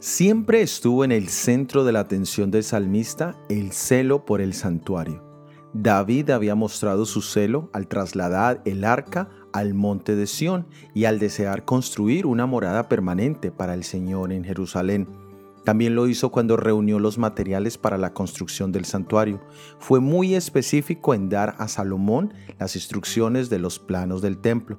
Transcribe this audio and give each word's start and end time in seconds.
Siempre 0.00 0.62
estuvo 0.62 1.04
en 1.04 1.12
el 1.12 1.28
centro 1.28 1.84
de 1.84 1.92
la 1.92 2.00
atención 2.00 2.50
del 2.50 2.64
salmista 2.64 3.36
el 3.48 3.72
celo 3.72 4.24
por 4.24 4.40
el 4.40 4.54
santuario. 4.54 5.22
David 5.72 6.30
había 6.30 6.54
mostrado 6.54 7.06
su 7.06 7.22
celo 7.22 7.70
al 7.72 7.86
trasladar 7.86 8.60
el 8.64 8.84
arca 8.84 9.28
al 9.52 9.74
monte 9.74 10.16
de 10.16 10.26
Sión 10.26 10.66
y 10.94 11.04
al 11.04 11.18
desear 11.18 11.64
construir 11.64 12.26
una 12.26 12.46
morada 12.46 12.88
permanente 12.88 13.50
para 13.50 13.74
el 13.74 13.84
Señor 13.84 14.32
en 14.32 14.44
Jerusalén. 14.44 15.06
También 15.64 15.94
lo 15.94 16.08
hizo 16.08 16.30
cuando 16.30 16.56
reunió 16.56 16.98
los 16.98 17.18
materiales 17.18 17.76
para 17.78 17.98
la 17.98 18.14
construcción 18.14 18.72
del 18.72 18.84
santuario. 18.84 19.40
Fue 19.78 20.00
muy 20.00 20.34
específico 20.34 21.14
en 21.14 21.28
dar 21.28 21.54
a 21.58 21.68
Salomón 21.68 22.32
las 22.58 22.76
instrucciones 22.76 23.50
de 23.50 23.58
los 23.58 23.78
planos 23.78 24.22
del 24.22 24.38
templo. 24.38 24.78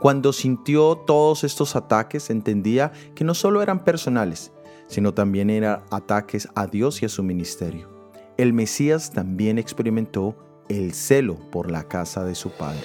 Cuando 0.00 0.32
sintió 0.32 0.96
todos 0.96 1.44
estos 1.44 1.76
ataques, 1.76 2.30
entendía 2.30 2.92
que 3.14 3.24
no 3.24 3.34
solo 3.34 3.62
eran 3.62 3.84
personales, 3.84 4.52
sino 4.86 5.14
también 5.14 5.50
eran 5.50 5.82
ataques 5.90 6.48
a 6.54 6.66
Dios 6.66 7.02
y 7.02 7.06
a 7.06 7.08
su 7.08 7.22
ministerio. 7.22 7.88
El 8.36 8.52
Mesías 8.52 9.12
también 9.12 9.58
experimentó 9.58 10.36
el 10.68 10.92
celo 10.92 11.36
por 11.50 11.70
la 11.70 11.88
casa 11.88 12.24
de 12.24 12.34
su 12.34 12.50
padre. 12.50 12.80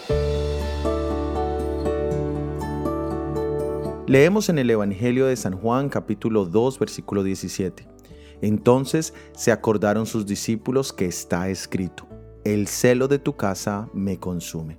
Leemos 4.05 4.49
en 4.49 4.59
el 4.59 4.69
Evangelio 4.69 5.27
de 5.27 5.37
San 5.37 5.53
Juan 5.53 5.87
capítulo 5.87 6.43
2 6.43 6.77
versículo 6.77 7.23
17. 7.23 7.87
Entonces 8.41 9.13
se 9.31 9.53
acordaron 9.53 10.05
sus 10.05 10.25
discípulos 10.25 10.91
que 10.91 11.05
está 11.05 11.47
escrito, 11.47 12.05
el 12.43 12.67
celo 12.67 13.07
de 13.07 13.17
tu 13.17 13.37
casa 13.37 13.87
me 13.93 14.19
consume. 14.19 14.77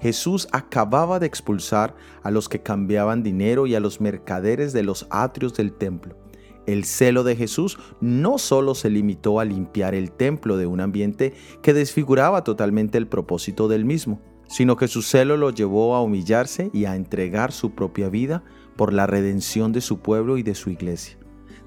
Jesús 0.00 0.48
acababa 0.52 1.18
de 1.18 1.26
expulsar 1.26 1.96
a 2.22 2.30
los 2.30 2.50
que 2.50 2.60
cambiaban 2.60 3.22
dinero 3.22 3.66
y 3.66 3.74
a 3.74 3.80
los 3.80 4.02
mercaderes 4.02 4.74
de 4.74 4.82
los 4.82 5.06
atrios 5.08 5.54
del 5.54 5.72
templo. 5.72 6.18
El 6.66 6.84
celo 6.84 7.24
de 7.24 7.36
Jesús 7.36 7.78
no 8.02 8.36
solo 8.36 8.74
se 8.74 8.90
limitó 8.90 9.40
a 9.40 9.46
limpiar 9.46 9.94
el 9.94 10.12
templo 10.12 10.58
de 10.58 10.66
un 10.66 10.82
ambiente 10.82 11.32
que 11.62 11.72
desfiguraba 11.72 12.44
totalmente 12.44 12.98
el 12.98 13.08
propósito 13.08 13.66
del 13.66 13.86
mismo, 13.86 14.20
sino 14.48 14.76
que 14.76 14.88
su 14.88 15.02
celo 15.02 15.36
lo 15.36 15.50
llevó 15.50 15.94
a 15.94 16.02
humillarse 16.02 16.70
y 16.72 16.86
a 16.86 16.96
entregar 16.96 17.52
su 17.52 17.70
propia 17.70 18.08
vida 18.08 18.42
por 18.76 18.92
la 18.92 19.06
redención 19.06 19.72
de 19.72 19.80
su 19.80 20.00
pueblo 20.00 20.38
y 20.38 20.42
de 20.42 20.54
su 20.54 20.70
iglesia. 20.70 21.18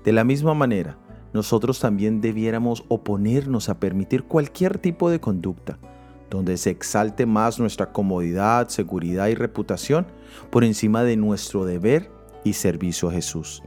De 0.04 0.12
la 0.12 0.24
misma 0.24 0.54
manera, 0.54 0.98
nosotros 1.34 1.80
también 1.80 2.20
debiéramos 2.20 2.84
oponernos 2.90 3.70
a 3.70 3.80
permitir 3.80 4.24
cualquier 4.24 4.80
tipo 4.80 5.10
de 5.10 5.20
conducta 5.20 5.80
donde 6.32 6.58
se 6.58 6.70
exalte 6.70 7.26
más 7.26 7.60
nuestra 7.60 7.92
comodidad, 7.92 8.70
seguridad 8.70 9.28
y 9.28 9.36
reputación 9.36 10.08
por 10.50 10.64
encima 10.64 11.04
de 11.04 11.18
nuestro 11.18 11.66
deber 11.66 12.10
y 12.44 12.54
servicio 12.54 13.10
a 13.10 13.12
Jesús. 13.12 13.62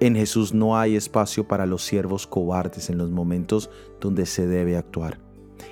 En 0.00 0.16
Jesús 0.16 0.52
no 0.52 0.76
hay 0.76 0.96
espacio 0.96 1.46
para 1.46 1.66
los 1.66 1.84
siervos 1.84 2.26
cobardes 2.26 2.90
en 2.90 2.98
los 2.98 3.10
momentos 3.10 3.70
donde 4.00 4.26
se 4.26 4.46
debe 4.46 4.76
actuar. 4.76 5.20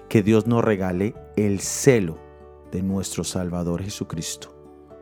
Que 0.08 0.22
Dios 0.22 0.46
nos 0.46 0.64
regale 0.64 1.14
el 1.36 1.60
celo 1.60 2.18
de 2.72 2.82
nuestro 2.82 3.24
Salvador 3.24 3.82
Jesucristo. 3.82 4.54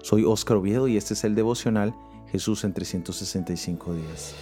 Soy 0.02 0.24
Óscar 0.24 0.56
Oviedo 0.56 0.88
y 0.88 0.96
este 0.96 1.14
es 1.14 1.24
el 1.24 1.34
devocional 1.34 1.94
Jesús 2.30 2.64
en 2.64 2.72
365 2.72 3.94
días. 3.94 4.34